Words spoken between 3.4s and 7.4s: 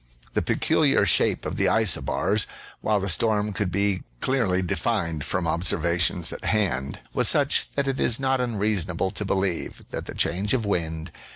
could be clearly defined from observations at hand, was